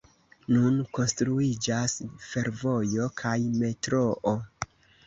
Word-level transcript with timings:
Nun 0.53 0.79
konstruiĝas 0.99 1.99
fervojo 2.33 3.07
kaj 3.25 3.39
metroo. 3.63 4.39